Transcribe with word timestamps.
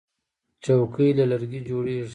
چوکۍ 0.63 1.09
له 1.17 1.25
لرګي 1.31 1.59
جوړیږي. 1.69 2.09